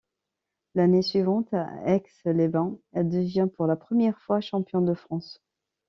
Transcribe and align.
L'année 0.73 1.03
suivante, 1.03 1.53
à 1.53 1.69
Aix-les-Bains, 1.85 2.75
elle 2.93 3.07
devient 3.07 3.47
pour 3.55 3.67
la 3.67 3.75
première 3.75 4.19
fois 4.19 4.41
championne 4.41 4.85
de 4.85 4.95
France. 4.95 5.43